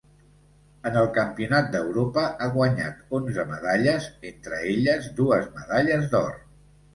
En 0.89 0.95
el 1.01 1.09
Campionat 1.17 1.67
d'Europa 1.75 2.23
ha 2.29 2.47
guanyat 2.55 3.03
onze 3.19 3.45
medalles, 3.51 4.09
entre 4.31 4.63
elles 4.73 5.07
dues 5.21 5.47
medalles 5.61 6.11
d'or. 6.17 6.35